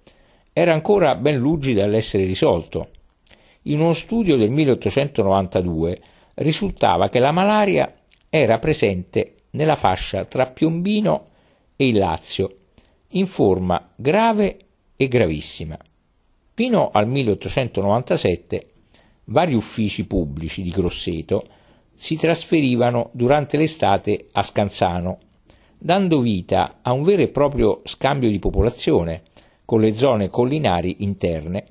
era 0.53 0.73
ancora 0.73 1.15
ben 1.15 1.37
lungi 1.39 1.73
dall'essere 1.73 2.25
risolto. 2.25 2.89
In 3.63 3.79
uno 3.79 3.93
studio 3.93 4.35
del 4.37 4.51
1892 4.51 5.97
risultava 6.35 7.09
che 7.09 7.17
la 7.17 7.31
malaria 7.31 7.91
era 8.29 8.59
presente 8.59 9.37
nella 9.51 9.75
fascia 9.75 10.25
tra 10.25 10.45
Piombino 10.45 11.29
e 11.75 11.87
il 11.87 11.97
Lazio, 11.97 12.57
in 13.13 13.25
forma 13.25 13.89
grave 13.95 14.59
e 14.95 15.07
gravissima. 15.07 15.75
Fino 16.53 16.91
al 16.93 17.07
1897 17.07 18.67
vari 19.29 19.53
uffici 19.53 20.05
pubblici 20.05 20.61
di 20.61 20.69
Grosseto 20.69 21.47
si 21.95 22.15
trasferivano 22.15 23.09
durante 23.13 23.57
l'estate 23.57 24.27
a 24.31 24.43
Scanzano, 24.43 25.19
dando 25.77 26.19
vita 26.21 26.79
a 26.81 26.91
un 26.91 27.03
vero 27.03 27.21
e 27.21 27.29
proprio 27.29 27.81
scambio 27.83 28.29
di 28.29 28.39
popolazione 28.39 29.23
con 29.65 29.79
le 29.79 29.91
zone 29.93 30.29
collinari 30.29 30.97
interne, 30.99 31.65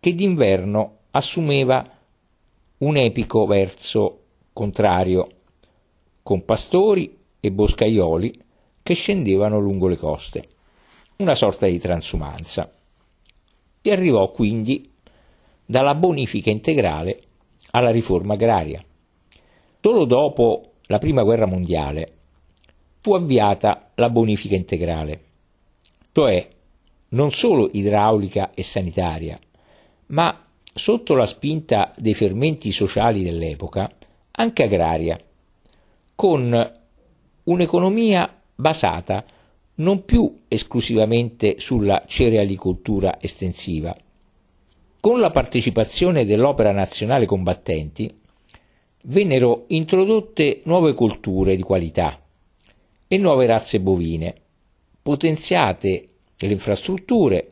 che 0.00 0.14
d'inverno 0.14 0.96
assumeva 1.12 1.88
un 2.78 2.96
epico 2.96 3.46
verso 3.46 4.20
contrario, 4.52 5.26
con 6.22 6.44
pastori 6.44 7.16
e 7.38 7.52
boscaioli 7.52 8.42
che 8.82 8.94
scendevano 8.94 9.60
lungo 9.60 9.86
le 9.86 9.96
coste, 9.96 10.48
una 11.16 11.34
sorta 11.34 11.66
di 11.66 11.78
transumanza. 11.78 12.72
Si 13.80 13.90
arrivò 13.90 14.30
quindi 14.32 14.91
dalla 15.72 15.94
bonifica 15.94 16.50
integrale 16.50 17.18
alla 17.70 17.90
riforma 17.90 18.34
agraria. 18.34 18.84
Solo 19.80 20.04
dopo 20.04 20.72
la 20.82 20.98
Prima 20.98 21.22
Guerra 21.22 21.46
Mondiale 21.46 22.12
fu 23.00 23.14
avviata 23.14 23.90
la 23.94 24.10
bonifica 24.10 24.54
integrale, 24.54 25.20
cioè 26.12 26.46
non 27.08 27.32
solo 27.32 27.70
idraulica 27.72 28.50
e 28.52 28.62
sanitaria, 28.62 29.40
ma 30.08 30.44
sotto 30.74 31.14
la 31.14 31.24
spinta 31.24 31.94
dei 31.96 32.12
fermenti 32.12 32.70
sociali 32.70 33.22
dell'epoca, 33.22 33.90
anche 34.32 34.64
agraria, 34.64 35.18
con 36.14 36.80
un'economia 37.44 38.40
basata 38.54 39.24
non 39.76 40.04
più 40.04 40.42
esclusivamente 40.48 41.58
sulla 41.60 42.04
cerealicoltura 42.06 43.16
estensiva. 43.22 43.96
Con 45.02 45.18
la 45.18 45.32
partecipazione 45.32 46.24
dell'Opera 46.24 46.70
Nazionale 46.70 47.26
Combattenti 47.26 48.20
vennero 49.06 49.64
introdotte 49.70 50.60
nuove 50.66 50.94
colture 50.94 51.56
di 51.56 51.62
qualità 51.62 52.22
e 53.08 53.18
nuove 53.18 53.46
razze 53.46 53.80
bovine, 53.80 54.32
potenziate 55.02 56.08
le 56.36 56.52
infrastrutture 56.52 57.48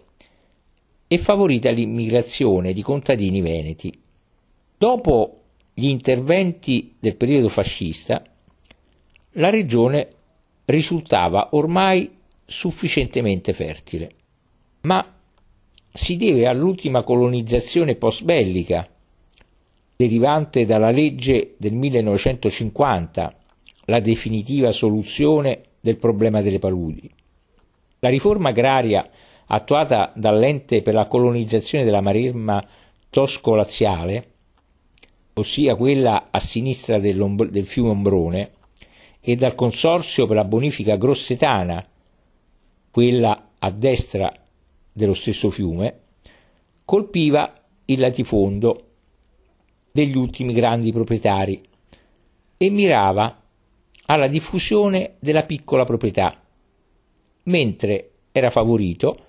e 1.09 1.19
favorita 1.19 1.71
l'immigrazione 1.71 2.73
di 2.73 2.83
contadini 2.83 3.41
veneti. 3.41 4.01
Dopo 4.79 5.41
gli 5.75 5.89
interventi 5.89 6.95
del 7.01 7.17
periodo 7.17 7.49
fascista, 7.49 8.23
la 9.33 9.51
regione 9.51 10.09
risultava 10.67 11.49
ormai 11.55 12.17
sufficientemente 12.45 13.53
fertile, 13.53 14.15
ma 14.83 15.19
si 15.93 16.17
deve 16.17 16.47
all'ultima 16.47 17.03
colonizzazione 17.03 17.97
post-bellica, 17.97 18.89
derivante 19.97 20.65
dalla 20.65 20.91
legge 20.91 21.55
del 21.59 21.75
1950, 21.75 23.37
la 23.87 24.01
definitiva 24.01 24.71
soluzione 24.71 25.63
del 25.81 25.99
problema 25.99 26.41
delle 26.43 26.59
paludi. 26.59 27.11
La 27.99 28.09
riforma 28.09 28.51
agraria 28.51 29.09
attuata 29.47 30.13
dall'ente 30.15 30.81
per 30.83 30.95
la 30.95 31.07
colonizzazione 31.07 31.85
della 31.85 32.01
Maremma 32.01 32.65
tosco-laziale, 33.11 34.29
ossia 35.35 35.75
quella 35.75 36.29
a 36.31 36.39
sinistra 36.39 36.99
del, 36.99 37.65
fiume 37.65 37.91
Ombrone, 37.91 38.51
e 39.21 39.37
dal 39.37 39.55
Consorzio 39.55 40.27
per 40.27 40.37
la 40.37 40.45
bonifica 40.45 40.97
grossetana, 40.97 41.85
quella 42.91 43.51
a 43.59 43.71
destra 43.71 44.33
dello 44.93 45.15
stesso 45.15 45.51
fiume, 45.51 46.01
colpiva 46.85 47.53
il 47.87 48.01
latifondo 48.01 48.87
degli 49.93 50.17
ultimi 50.17 50.53
grandi 50.53 50.93
proprietari 50.93 51.61
e 52.57 52.71
mirava 52.71 53.43
alla 54.07 54.27
diffusione 54.27 55.15
della 55.19 55.45
piccola 55.45 55.85
proprietà, 55.85 56.41
mentre 57.45 58.11
era 58.33 58.51
favorito 58.51 59.27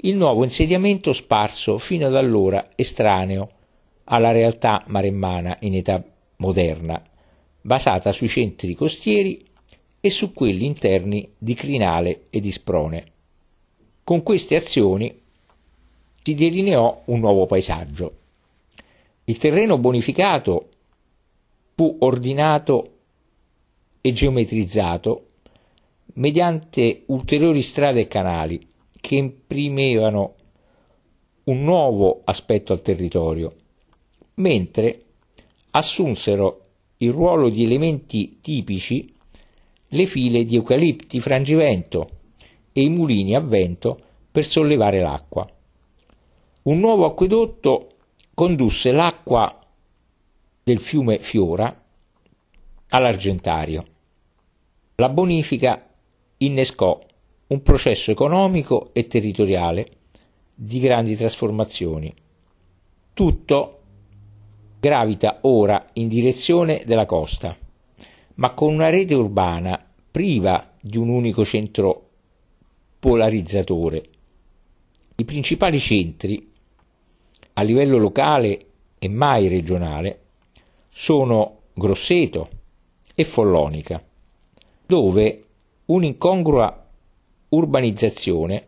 il 0.00 0.16
nuovo 0.16 0.44
insediamento 0.44 1.12
sparso 1.12 1.78
fino 1.78 2.06
ad 2.06 2.14
allora 2.14 2.70
estraneo 2.74 3.50
alla 4.04 4.30
realtà 4.30 4.84
maremmana 4.88 5.56
in 5.60 5.74
età 5.74 6.02
moderna, 6.36 7.02
basata 7.60 8.12
sui 8.12 8.28
centri 8.28 8.74
costieri 8.74 9.44
e 10.00 10.10
su 10.10 10.32
quelli 10.32 10.66
interni 10.66 11.28
di 11.38 11.54
Crinale 11.54 12.26
e 12.30 12.40
di 12.40 12.52
Sprone. 12.52 13.12
Con 14.06 14.22
queste 14.22 14.54
azioni 14.54 15.12
si 16.22 16.34
delineò 16.34 17.02
un 17.06 17.18
nuovo 17.18 17.46
paesaggio. 17.46 18.18
Il 19.24 19.36
terreno 19.36 19.78
bonificato 19.78 20.68
fu 21.74 21.96
ordinato 21.98 22.98
e 24.00 24.12
geometrizzato 24.12 25.30
mediante 26.14 27.02
ulteriori 27.06 27.62
strade 27.62 28.02
e 28.02 28.06
canali 28.06 28.64
che 28.92 29.16
imprimevano 29.16 30.34
un 31.46 31.64
nuovo 31.64 32.20
aspetto 32.22 32.72
al 32.72 32.82
territorio, 32.82 33.56
mentre 34.34 35.02
assunsero 35.72 36.66
il 36.98 37.10
ruolo 37.10 37.48
di 37.48 37.64
elementi 37.64 38.38
tipici 38.40 39.12
le 39.88 40.06
file 40.06 40.44
di 40.44 40.54
eucalipti 40.54 41.20
frangivento 41.20 42.15
e 42.76 42.82
i 42.82 42.90
mulini 42.90 43.34
a 43.34 43.40
vento 43.40 43.98
per 44.30 44.44
sollevare 44.44 45.00
l'acqua. 45.00 45.50
Un 46.64 46.78
nuovo 46.78 47.06
acquedotto 47.06 47.88
condusse 48.34 48.92
l'acqua 48.92 49.58
del 50.62 50.78
fiume 50.78 51.18
Fiora 51.18 51.74
all'Argentario. 52.90 53.84
La 54.96 55.08
bonifica 55.08 55.88
innescò 56.36 57.02
un 57.46 57.62
processo 57.62 58.10
economico 58.10 58.90
e 58.92 59.06
territoriale 59.06 59.90
di 60.54 60.78
grandi 60.78 61.16
trasformazioni. 61.16 62.14
Tutto 63.14 63.80
gravita 64.78 65.38
ora 65.42 65.88
in 65.94 66.08
direzione 66.08 66.82
della 66.84 67.06
costa, 67.06 67.56
ma 68.34 68.52
con 68.52 68.74
una 68.74 68.90
rete 68.90 69.14
urbana 69.14 69.82
priva 70.10 70.72
di 70.78 70.98
un 70.98 71.08
unico 71.08 71.42
centro 71.42 72.05
polarizzatore. 73.06 74.02
I 75.14 75.24
principali 75.24 75.78
centri, 75.78 76.50
a 77.52 77.62
livello 77.62 77.98
locale 77.98 78.58
e 78.98 79.08
mai 79.08 79.46
regionale, 79.46 80.22
sono 80.88 81.58
Grosseto 81.72 82.48
e 83.14 83.24
Follonica, 83.24 84.04
dove 84.84 85.44
un'incongrua 85.84 86.84
urbanizzazione 87.50 88.66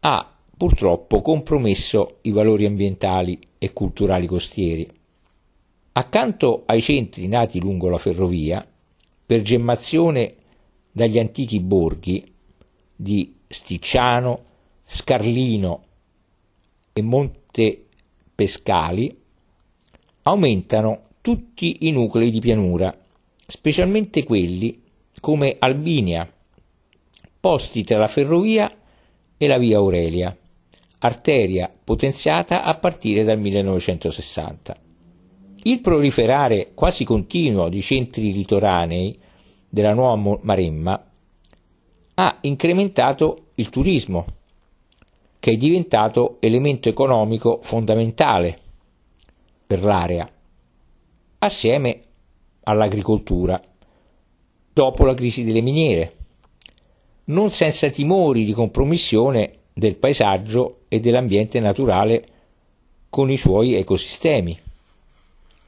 ha 0.00 0.36
purtroppo 0.54 1.22
compromesso 1.22 2.18
i 2.22 2.30
valori 2.30 2.66
ambientali 2.66 3.38
e 3.56 3.72
culturali 3.72 4.26
costieri. 4.26 4.86
Accanto 5.92 6.64
ai 6.66 6.82
centri 6.82 7.26
nati 7.26 7.58
lungo 7.58 7.88
la 7.88 7.96
ferrovia, 7.96 8.68
per 9.24 9.40
gemmazione 9.40 10.34
dagli 10.92 11.18
antichi 11.18 11.58
borghi 11.58 12.30
di 12.94 13.40
Sticciano, 13.52 14.44
Scarlino 14.84 15.84
e 16.92 17.02
Monte 17.02 17.86
Pescali, 18.34 19.14
aumentano 20.22 21.08
tutti 21.20 21.86
i 21.86 21.90
nuclei 21.90 22.30
di 22.30 22.40
pianura, 22.40 22.96
specialmente 23.46 24.24
quelli 24.24 24.82
come 25.20 25.56
Albinia, 25.58 26.30
posti 27.38 27.84
tra 27.84 27.98
la 27.98 28.08
ferrovia 28.08 28.74
e 29.36 29.46
la 29.46 29.58
via 29.58 29.76
Aurelia, 29.76 30.36
arteria 30.98 31.70
potenziata 31.84 32.62
a 32.62 32.74
partire 32.76 33.22
dal 33.22 33.38
1960. 33.38 34.76
Il 35.64 35.80
proliferare 35.80 36.72
quasi 36.74 37.04
continuo 37.04 37.68
di 37.68 37.82
centri 37.82 38.32
litoranei 38.32 39.16
della 39.68 39.94
nuova 39.94 40.38
Maremma 40.42 41.11
ha 42.24 42.38
incrementato 42.42 43.46
il 43.56 43.68
turismo, 43.68 44.26
che 45.40 45.50
è 45.50 45.56
diventato 45.56 46.36
elemento 46.38 46.88
economico 46.88 47.58
fondamentale 47.62 48.56
per 49.66 49.82
l'area, 49.82 50.30
assieme 51.38 52.02
all'agricoltura, 52.62 53.60
dopo 54.72 55.04
la 55.04 55.14
crisi 55.14 55.42
delle 55.42 55.62
miniere 55.62 56.16
non 57.24 57.50
senza 57.50 57.88
timori 57.88 58.44
di 58.44 58.52
compromissione 58.52 59.58
del 59.72 59.96
paesaggio 59.96 60.82
e 60.88 61.00
dell'ambiente 61.00 61.58
naturale 61.58 62.26
con 63.10 63.30
i 63.30 63.36
suoi 63.36 63.74
ecosistemi. 63.74 64.56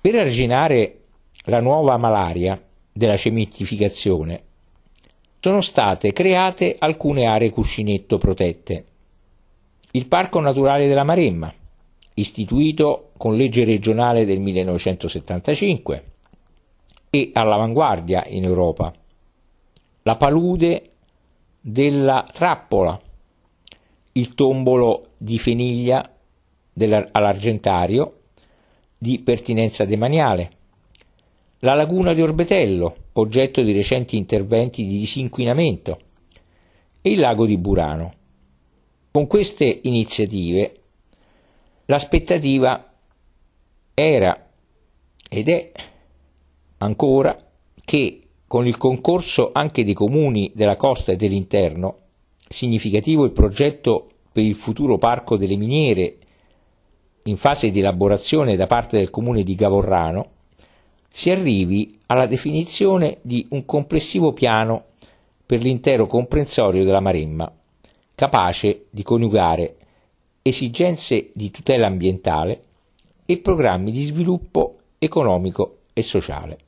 Per 0.00 0.14
arginare 0.14 1.00
la 1.46 1.60
nuova 1.60 1.96
malaria 1.96 2.60
della 2.92 3.16
cementificazione 3.16 4.42
sono 5.44 5.60
state 5.60 6.14
create 6.14 6.74
alcune 6.78 7.26
aree 7.26 7.50
cuscinetto 7.50 8.16
protette. 8.16 8.84
Il 9.90 10.06
Parco 10.06 10.40
Naturale 10.40 10.88
della 10.88 11.04
Maremma, 11.04 11.52
istituito 12.14 13.10
con 13.18 13.36
legge 13.36 13.66
regionale 13.66 14.24
del 14.24 14.40
1975 14.40 16.04
e 17.10 17.30
all'avanguardia 17.34 18.24
in 18.28 18.44
Europa. 18.44 18.90
La 20.04 20.16
palude 20.16 20.88
della 21.60 22.26
trappola, 22.32 22.98
il 24.12 24.34
tombolo 24.34 25.08
di 25.18 25.38
Feniglia 25.38 26.10
all'Argentario 27.12 28.20
di 28.96 29.18
pertinenza 29.18 29.84
demaniale, 29.84 30.52
la 31.64 31.72
laguna 31.72 32.12
di 32.12 32.20
Orbetello, 32.20 32.94
oggetto 33.14 33.62
di 33.62 33.72
recenti 33.72 34.18
interventi 34.18 34.84
di 34.86 34.98
disinquinamento, 34.98 35.98
e 37.00 37.10
il 37.10 37.18
lago 37.18 37.46
di 37.46 37.56
Burano. 37.56 38.14
Con 39.10 39.26
queste 39.26 39.80
iniziative 39.84 40.80
l'aspettativa 41.86 42.92
era 43.94 44.46
ed 45.26 45.48
è 45.48 45.72
ancora 46.78 47.34
che 47.82 48.20
con 48.46 48.66
il 48.66 48.76
concorso 48.76 49.50
anche 49.54 49.84
dei 49.84 49.94
comuni 49.94 50.52
della 50.54 50.76
costa 50.76 51.12
e 51.12 51.16
dell'interno, 51.16 51.98
significativo 52.46 53.24
il 53.24 53.32
progetto 53.32 54.10
per 54.30 54.44
il 54.44 54.54
futuro 54.54 54.98
parco 54.98 55.38
delle 55.38 55.56
miniere 55.56 56.18
in 57.22 57.38
fase 57.38 57.70
di 57.70 57.78
elaborazione 57.78 58.54
da 58.54 58.66
parte 58.66 58.98
del 58.98 59.08
comune 59.08 59.42
di 59.42 59.54
Gavorrano, 59.54 60.32
si 61.16 61.30
arrivi 61.30 61.96
alla 62.06 62.26
definizione 62.26 63.18
di 63.22 63.46
un 63.50 63.64
complessivo 63.64 64.32
piano 64.32 64.86
per 65.46 65.62
l'intero 65.62 66.08
comprensorio 66.08 66.82
della 66.82 66.98
Maremma, 66.98 67.52
capace 68.16 68.86
di 68.90 69.04
coniugare 69.04 69.76
esigenze 70.42 71.30
di 71.32 71.52
tutela 71.52 71.86
ambientale 71.86 72.62
e 73.26 73.38
programmi 73.38 73.92
di 73.92 74.02
sviluppo 74.02 74.78
economico 74.98 75.82
e 75.92 76.02
sociale. 76.02 76.58